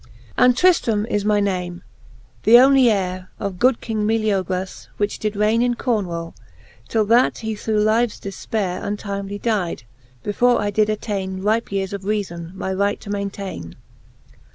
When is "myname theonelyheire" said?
1.25-3.27